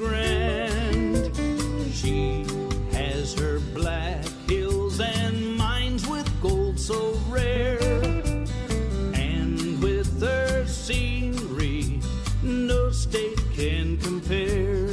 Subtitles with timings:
[0.00, 1.36] grand.
[1.92, 2.46] She
[2.92, 7.78] has her black hills and mines with gold so rare.
[9.12, 12.00] And with her scenery,
[12.42, 14.88] no state can compare.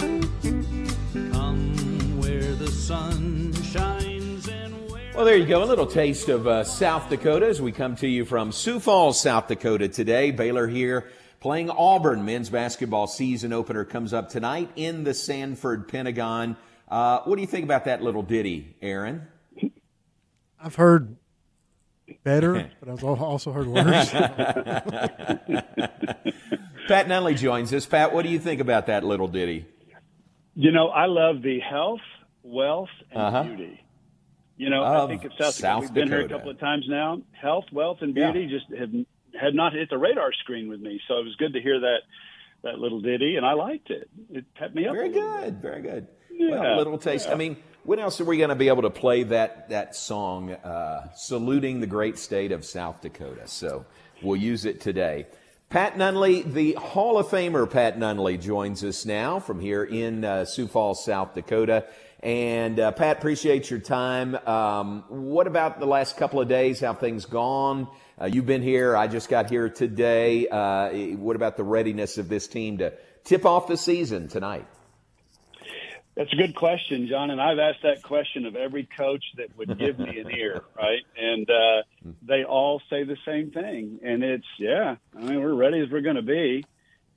[1.31, 5.13] Come where the sun shines and where.
[5.15, 5.63] Well, there you go.
[5.63, 9.21] A little taste of uh, South Dakota as we come to you from Sioux Falls,
[9.21, 10.31] South Dakota today.
[10.31, 11.07] Baylor here
[11.39, 12.25] playing Auburn.
[12.25, 16.57] Men's basketball season opener comes up tonight in the Sanford Pentagon.
[16.87, 19.27] Uh, what do you think about that little ditty, Aaron?
[20.61, 21.17] I've heard
[22.23, 24.11] better, but I've also heard worse.
[26.87, 27.85] Pat Nunley joins us.
[27.85, 29.65] Pat, what do you think about that little ditty?
[30.55, 31.99] You know, I love the health,
[32.43, 33.43] wealth, and Uh-huh.
[33.43, 33.83] beauty.
[34.55, 35.93] You know, Of I think it's South, South Dakota.
[35.93, 37.21] We've been here a couple of times now.
[37.39, 38.31] Health, wealth, and Yeah.
[38.31, 38.89] beauty just have
[39.39, 40.99] had not hit the radar screen with me.
[41.07, 41.99] So it was good to hear that
[42.63, 44.09] that little ditty, and I liked it.
[44.31, 44.95] It pepped me up.
[44.95, 45.43] Very little bit.
[45.43, 46.07] good, very good.
[46.31, 47.29] Yeah, well, little taste.
[47.29, 50.51] I mean, when else are we going to be able to play that that song,
[50.51, 53.47] uh, saluting the great state of South Dakota?
[53.47, 53.85] So
[54.21, 55.27] we'll use it today.
[55.69, 60.45] Pat Nunley, the Hall of Famer Pat Nunley, joins us now from here in uh,
[60.45, 61.85] Sioux Falls, South Dakota.
[62.21, 64.35] And uh, Pat, appreciate your time.
[64.47, 66.79] Um, what about the last couple of days?
[66.79, 67.87] How things gone?
[68.19, 68.97] Uh, you've been here.
[68.97, 70.47] I just got here today.
[70.47, 74.65] Uh, what about the readiness of this team to tip off the season tonight?
[76.15, 77.29] That's a good question, John.
[77.29, 81.03] And I've asked that question of every coach that would give me an ear, right?
[81.15, 81.83] And uh,
[82.23, 83.99] they all say the same thing.
[84.03, 86.65] And it's, yeah, I mean, we're ready as we're going to be.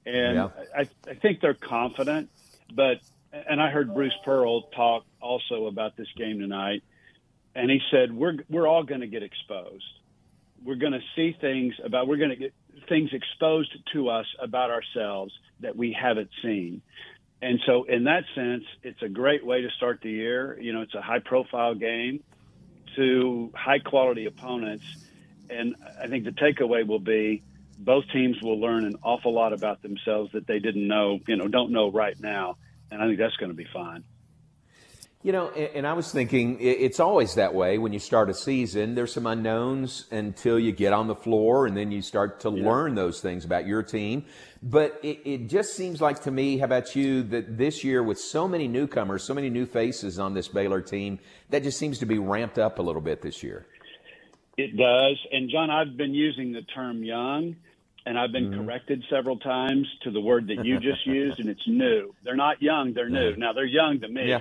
[0.04, 0.48] And Yeah.
[0.76, 2.28] I, I think they're confident.
[2.74, 2.98] But,
[3.32, 6.82] and I heard Bruce Pearl talk also about this game tonight.
[7.54, 9.84] And he said, we're, we're all going to get exposed.
[10.64, 12.54] We're going to see things about, we're going to get
[12.88, 16.82] things exposed to us about ourselves that we haven't seen.
[17.42, 20.58] And so, in that sense, it's a great way to start the year.
[20.60, 22.22] You know, it's a high profile game
[22.96, 24.84] to high quality opponents.
[25.48, 27.42] And I think the takeaway will be
[27.78, 31.48] both teams will learn an awful lot about themselves that they didn't know, you know,
[31.48, 32.58] don't know right now.
[32.90, 34.04] And I think that's going to be fine.
[35.22, 38.34] You know, and, and I was thinking it's always that way when you start a
[38.34, 38.94] season.
[38.94, 42.94] There's some unknowns until you get on the floor, and then you start to learn
[42.94, 44.24] those things about your team.
[44.62, 48.18] But it, it just seems like to me, how about you, that this year with
[48.18, 51.18] so many newcomers, so many new faces on this Baylor team,
[51.50, 53.66] that just seems to be ramped up a little bit this year.
[54.56, 55.18] It does.
[55.32, 57.56] And John, I've been using the term young,
[58.06, 61.66] and I've been corrected several times to the word that you just used, and it's
[61.66, 62.14] new.
[62.22, 63.36] They're not young, they're new.
[63.36, 64.40] Now, they're young to me, Yeah.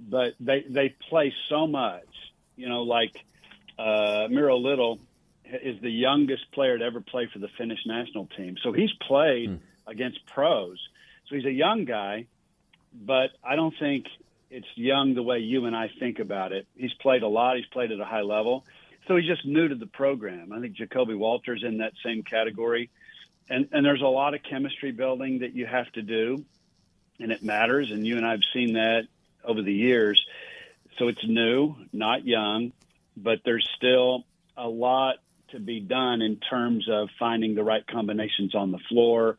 [0.00, 2.06] but they, they play so much.
[2.56, 3.24] You know, like
[3.78, 4.98] uh, Miro Little
[5.44, 8.56] is the youngest player to ever play for the Finnish national team.
[8.62, 10.78] So he's played against pros.
[11.28, 12.26] So he's a young guy,
[12.92, 14.06] but I don't think
[14.50, 16.66] it's young the way you and I think about it.
[16.76, 17.56] He's played a lot.
[17.56, 18.64] He's played at a high level.
[19.08, 20.52] So he's just new to the program.
[20.52, 22.90] I think Ja'Kobe Walters in that same category.
[23.48, 26.44] And, and there's a lot of chemistry building that you have to do,
[27.18, 27.90] and it matters.
[27.90, 29.04] And you and I have seen that
[29.42, 30.22] over the years.
[30.98, 32.72] So it's new, not young,
[33.16, 34.24] but there's still
[34.56, 35.16] a lot
[35.52, 39.38] to be done in terms of finding the right combinations on the floor,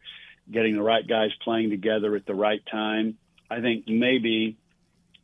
[0.51, 3.17] getting the right guys playing together at the right time.
[3.51, 4.57] I think maybe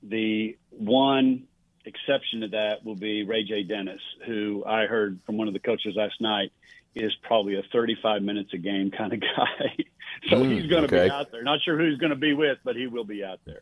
[0.03, 1.47] the one
[1.85, 5.94] exception to that will be RayJ Dennis, who I heard from one of the coaches
[5.96, 6.51] last night
[6.96, 9.75] is probably a 35 minutes a game kind of guy.
[10.29, 11.06] so Mm, he's going to okay.
[11.06, 11.44] be out there.
[11.44, 13.62] Not sure who he's going to be with, but he will be out there.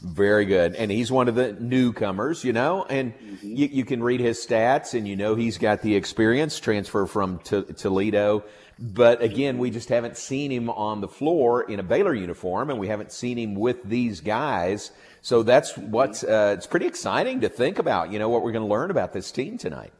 [0.00, 0.76] Very good.
[0.76, 3.56] And he's one of the newcomers, you know, and mm-hmm.
[3.56, 7.40] you, you can read his stats and you know he's got the experience, transfer from
[7.40, 8.44] to, Toledo.
[8.78, 9.74] But again, we mm-hmm.
[9.74, 13.38] just haven't seen him on the floor in a Baylor uniform and we haven't seen
[13.38, 14.92] him with these guys.
[15.20, 15.90] So that's mm-hmm.
[15.90, 18.92] what's, uh, it's pretty exciting to think about, you know, what we're going to learn
[18.92, 19.92] about this team tonight.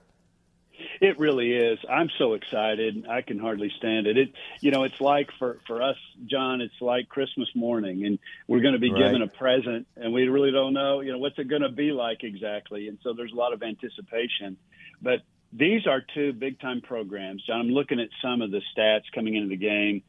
[1.00, 1.78] It really is.
[1.88, 3.06] I'm so excited.
[3.08, 4.18] I can hardly stand it.
[4.18, 5.96] It, you know, it's like for for us,
[6.26, 6.60] John.
[6.60, 9.04] It's like Christmas morning, and we're going to be Right.
[9.04, 11.92] given a present, and we really don't know, you know, what's it going to be
[11.92, 12.88] like exactly.
[12.88, 14.56] And so there's a lot of anticipation.
[15.00, 15.22] But
[15.52, 17.60] these are two big time programs, John.
[17.60, 20.02] I'm looking at some of the stats coming into the game.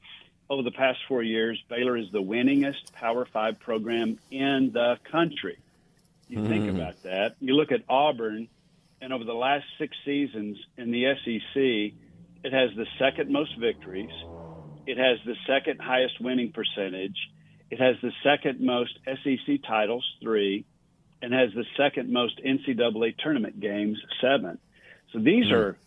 [0.50, 5.60] Over the past four years, Baylor is the winningest Power Five program in the country.
[6.28, 6.76] You think mm.
[6.76, 7.36] about that.
[7.40, 8.48] You look at Auburn,
[9.01, 11.96] and over the last six seasons in the SEC,
[12.44, 14.12] it has the second most victories.
[14.86, 17.18] It has the second highest winning percentage.
[17.69, 20.66] It has the second most SEC titles, three,
[21.22, 24.57] and has the second most NCAA tournament games, seven.
[25.13, 25.54] So these hmm.
[25.54, 25.78] are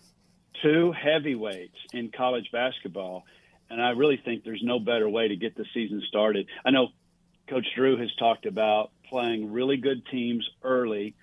[0.62, 3.24] two heavyweights in college basketball,
[3.70, 6.46] and I really think there's no better way to get the season started.
[6.64, 6.88] I know
[7.48, 11.14] Coach Drew has talked about playing really good teams early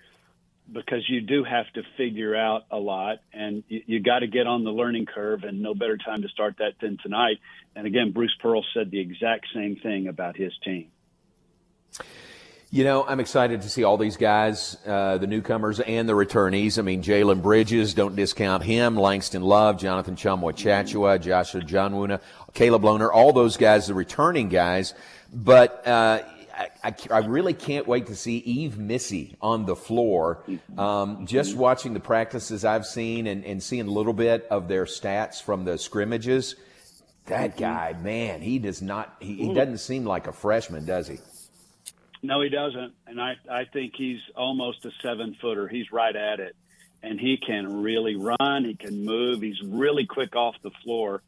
[0.72, 4.46] because you do have to figure out a lot and you, you got to get
[4.46, 7.38] on the learning curve and no better time to start that than tonight.
[7.74, 10.90] And again, Bruce Pearl said the exact same thing about his team.
[12.72, 16.78] You know, I'm excited to see all these guys, uh, the newcomers and the returnees.
[16.78, 18.96] I mean, Jalen Bridges, don't discount him.
[18.96, 22.20] Langston Love, Jonathan Tchamwa Tchatchoua, Joshua Ojianwuna,
[22.54, 24.94] Caleb Lohner, all those guys, the returning guys.
[25.32, 26.22] But uh,
[26.82, 30.42] I, I, really can't wait to see Yves Missi on the floor.
[30.48, 30.78] Mm-hmm.
[30.78, 31.60] Um, just mm-hmm.
[31.60, 35.64] watching the practices I've seen and, and seeing a little bit of their stats from
[35.64, 36.56] the scrimmages,
[37.26, 37.60] that mm-hmm.
[37.60, 41.18] guy, man, he does not, he, he doesn't seem like a freshman, does he?
[42.22, 42.92] No, he doesn't.
[43.06, 45.68] And I, I think he's almost a seven footer.
[45.68, 46.56] He's right at it.
[47.02, 48.64] And he can really run.
[48.64, 49.40] He can move.
[49.40, 51.22] He's really quick off the floor.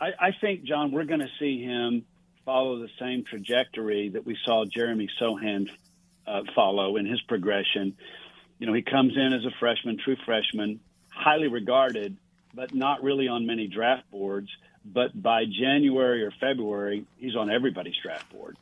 [0.00, 2.04] I, I think, John, we're going to see him
[2.48, 5.68] follow the same trajectory that we saw Jeremy Sochan
[6.26, 7.94] uh, follow in his progression.
[8.58, 10.80] You know, he comes in as a freshman, true freshman,
[11.10, 12.16] highly regarded,
[12.54, 14.48] but not really on many draft boards.
[14.82, 18.56] But by January or February, he's on everybody's draft board.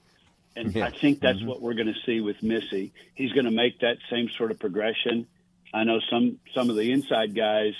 [0.56, 0.86] And yeah.
[0.86, 1.46] I think that's mm-hmm.
[1.46, 2.92] what we're going to see with Missi.
[3.14, 5.28] He's going to make that same sort of progression.
[5.72, 7.74] I know some some of the inside guys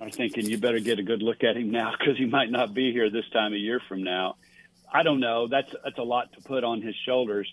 [0.00, 2.72] are thinking you better get a good look at him now because he might not
[2.72, 4.36] be here this time a year from now.
[4.92, 5.48] I don't know.
[5.48, 7.52] That's that's a lot to put on his shoulders,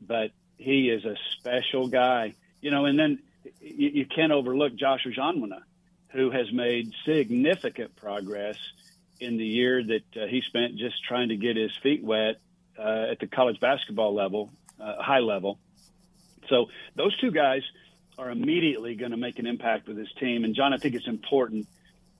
[0.00, 2.34] but he is a special guy.
[2.60, 3.20] You know, and then
[3.60, 5.60] you, you can't overlook Joshua Ojianwuna,
[6.08, 8.56] who has made significant progress
[9.20, 12.36] in the year that uh, he spent just trying to get his feet wet
[12.78, 14.50] uh, at the college basketball level,
[14.80, 15.58] uh, high level.
[16.48, 17.62] So those two guys
[18.18, 20.44] are immediately going to make an impact with his team.
[20.44, 21.66] And John, I think it's important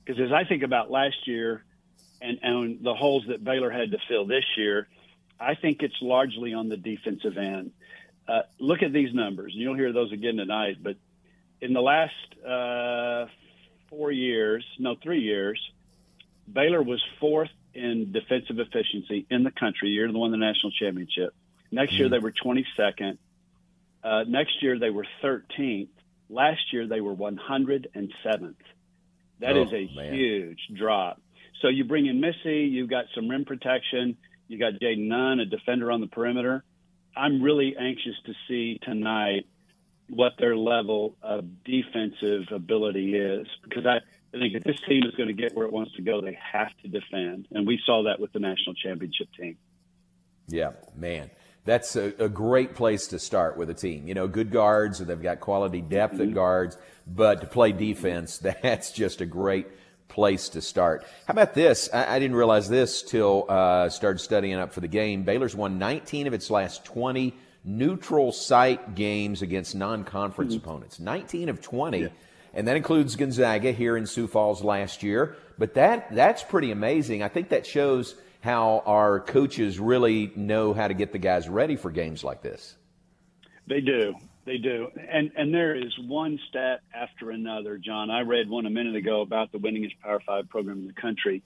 [0.04, 1.64] because as I think about last year
[2.24, 4.88] and, and the holes that Baylor had to fill this year,
[5.38, 7.72] I think it's largely on the defensive end.
[8.26, 9.52] Uh, look at these numbers.
[9.52, 10.78] and You'll hear those again tonight.
[10.82, 10.96] But
[11.60, 12.14] in the last
[12.46, 13.26] uh,
[13.90, 15.60] four years, no, three years,
[16.50, 19.90] Baylor was fourth in defensive efficiency in the country.
[19.90, 21.34] Year they won the national championship.
[21.70, 22.00] Next mm-hmm.
[22.00, 23.18] year they were 22nd.
[24.02, 25.88] Uh, next year they were 13th.
[26.30, 28.54] Last year they were 107th.
[29.40, 30.14] That oh, is a man.
[30.14, 31.20] huge drop.
[31.60, 34.16] So you bring in Missi, you've got some rim protection,
[34.48, 36.64] you got Jayden Nunn, a defender on the perimeter.
[37.16, 39.46] I'm really anxious to see tonight
[40.08, 43.96] what their level of defensive ability is because I,
[44.34, 46.36] I think if this team is going to get where it wants to go, they
[46.52, 47.48] have to defend.
[47.52, 49.56] And we saw that with the national championship team.
[50.48, 51.30] Yeah, man.
[51.64, 54.06] That's a, a great place to start with a team.
[54.06, 56.28] You know, good guards, they've got quality depth mm-hmm.
[56.28, 59.66] at guards, but to play defense, that's just a great
[60.08, 61.04] place to start.
[61.26, 61.88] How about this?
[61.92, 65.22] I, I didn't realize this till uh, started studying up for the game.
[65.22, 67.34] Baylor's won 19 of its last 20
[67.64, 70.64] neutral site games against non-conference mm-hmm.
[70.64, 71.00] opponents.
[71.00, 71.98] 19 of 20.
[72.00, 72.08] Yeah
[72.54, 75.36] and that includes Gonzaga here in Sioux Falls last year.
[75.58, 77.22] But that that's pretty amazing.
[77.22, 81.76] I think that shows how our coaches really know how to get the guys ready
[81.76, 82.76] for games like this.
[83.66, 84.14] They do.
[84.44, 84.90] They do.
[85.10, 88.10] And and there is one stat after another, John.
[88.10, 91.42] I read one a minute ago about the winningest Power 5 program in the country.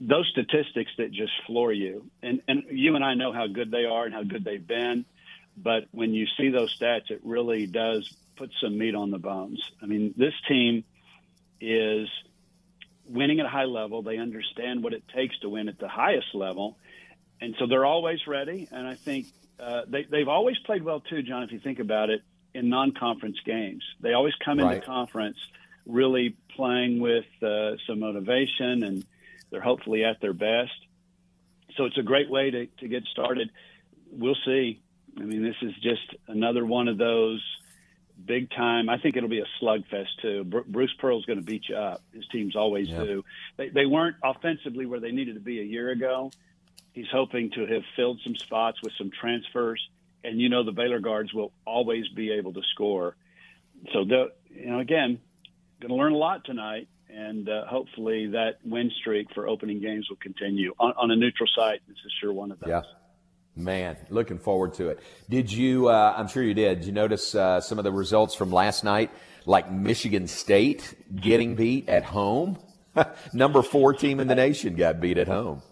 [0.00, 2.08] Those statistics that just floor you.
[2.22, 5.04] And and you and I know how good they are and how good they've been,
[5.56, 9.60] but when you see those stats it really does put some meat on the bones.
[9.82, 10.84] I mean, this team
[11.60, 12.08] is
[13.08, 14.02] winning at a high level.
[14.02, 16.78] They understand what it takes to win at the highest level.
[17.40, 18.68] And so they're always ready.
[18.70, 19.26] And I think
[19.60, 22.22] uh, they, they've always played well, too, John, if you think about it,
[22.54, 23.84] in non conference games.
[24.00, 24.76] They always come right.
[24.76, 25.38] into conference
[25.86, 29.04] really playing with uh, some motivation and
[29.50, 30.72] they're hopefully at their best.
[31.76, 33.50] So it's a great way to, to get started.
[34.10, 34.80] We'll see.
[35.18, 37.42] I mean, this is just another one of those
[38.22, 38.88] big time.
[38.88, 40.44] I think it'll be a slugfest too.
[40.44, 42.02] Bruce Pearl's going to beat you up.
[42.12, 43.02] His teams always yeah.
[43.02, 43.24] do.
[43.56, 46.30] They, they weren't offensively where they needed to be a year ago.
[46.98, 49.80] He's hoping to have filled some spots with some transfers,
[50.24, 53.14] and you know the Baylor guards will always be able to score.
[53.92, 55.20] So, the, you know, again,
[55.80, 60.08] going to learn a lot tonight, and uh, hopefully that win streak for opening games
[60.10, 61.82] will continue on, on a neutral site.
[61.86, 62.68] This is sure one of those.
[62.68, 62.82] Yeah.
[63.54, 64.98] Man, looking forward to it.
[65.30, 65.86] Did you?
[65.86, 66.80] Uh, I'm sure you did.
[66.80, 69.12] Did you notice uh, some of the results from last night,
[69.46, 72.58] like Michigan State getting beat at home?
[73.32, 75.62] Number four team in the nation got beat at home.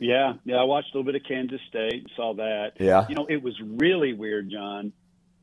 [0.00, 0.56] Yeah, yeah.
[0.56, 2.72] I watched a little bit of Kansas State, saw that.
[2.80, 3.06] Yeah.
[3.08, 4.92] You know, it was really weird, John,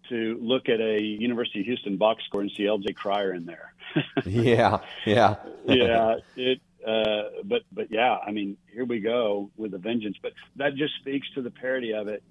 [0.10, 2.94] to look at a University of Houston box score and see L.J.
[2.94, 3.74] Cryer in there.
[4.26, 5.36] yeah, yeah,
[5.66, 6.16] yeah.
[6.36, 10.18] It, uh, but but yeah, I mean, here we go with a vengeance.
[10.22, 12.24] But that just speaks to the parity of it,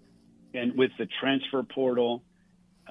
[0.52, 2.23] and with the transfer portal,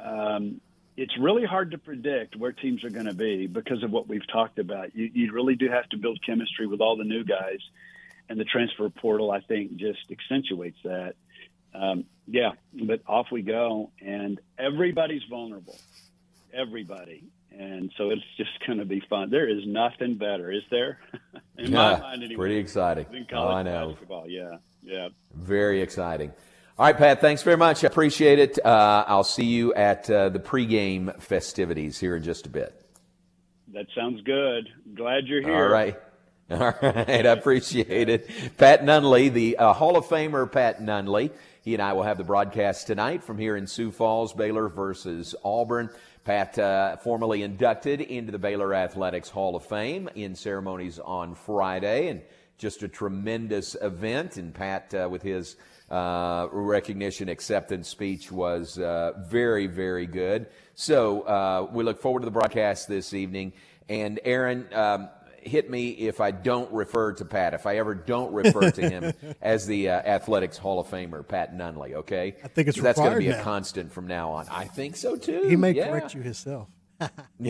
[0.01, 0.61] um,
[0.97, 4.27] it's really hard to predict where teams are going to be because of what we've
[4.31, 4.95] talked about.
[4.95, 7.59] You, you really do have to build chemistry with all the new guys,
[8.29, 11.13] and the transfer portal, I think, just accentuates that.
[11.73, 15.77] Um, yeah, but off we go, and everybody's vulnerable.
[16.53, 17.23] Everybody.
[17.51, 19.29] And so it's just going to be fun.
[19.29, 20.99] There is nothing better, is there?
[21.57, 22.37] In yeah, my mind, anyway.
[22.37, 23.05] pretty exciting.
[23.33, 23.89] Oh, I know.
[23.89, 24.27] basketball.
[24.27, 25.09] Yeah, yeah.
[25.33, 26.33] Very exciting.
[26.77, 27.85] All right, Pat, thanks very much.
[27.85, 28.59] I appreciate it.
[28.65, 32.85] Uh, I'll see you at uh, the pregame festivities here in just a bit.
[33.73, 34.67] That sounds good.
[34.93, 35.55] Glad you're here.
[35.55, 35.97] All right.
[36.51, 37.25] All right.
[37.25, 38.29] I appreciate it.
[38.57, 41.31] Pat Nunley, the uh, Hall of Famer Pat Nunley.
[41.63, 45.33] He and I will have the broadcast tonight from here in Sioux Falls, Baylor versus
[45.43, 45.89] Auburn.
[46.23, 52.09] Pat, uh, formally inducted into the Baylor Athletics Hall of Fame in ceremonies on Friday,
[52.09, 52.21] and
[52.59, 54.37] just a tremendous event.
[54.37, 55.55] And Pat, uh, with his
[55.89, 60.45] uh, recognition acceptance speech, was uh, very, very good.
[60.75, 63.53] So uh, we look forward to the broadcast this evening.
[63.87, 65.09] And Aaron, um,
[65.45, 69.13] hit me if I don't refer to Pat, if I ever don't refer to him
[69.41, 72.35] as the uh, Athletics Hall of Famer, Pat Nunley, okay?
[72.43, 74.47] I think it's that's going to be a constant from now on.
[74.49, 75.43] I think so too.
[75.47, 75.89] He may yeah.
[75.89, 76.67] correct you himself.
[76.99, 77.09] no,
[77.39, 77.49] he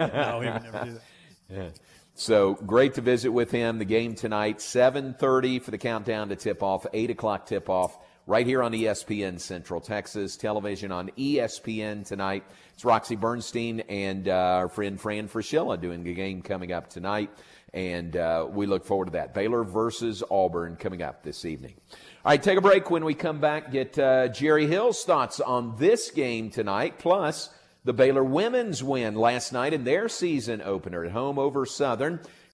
[0.00, 1.02] would never do that.
[1.48, 1.68] Yeah.
[2.14, 3.78] So great to visit with him.
[3.78, 8.44] The game tonight, 7:30 for the countdown to tip off, 8 o'clock tip off, right
[8.44, 12.44] here on ESPN Central Texas television on ESPN tonight.
[12.74, 17.30] It's Roxy Bernstein and uh, our friend Fran Fraschilla doing the game coming up tonight,
[17.72, 19.32] and uh, we look forward to that.
[19.32, 21.74] Baylor versus Auburn coming up this evening.
[22.24, 22.90] All right, take a break.
[22.90, 27.50] When we come back, get uh, Jerry Hill's thoughts on this game tonight, plus
[27.84, 32.18] the Baylor women's win last night in their season opener at home over Southern.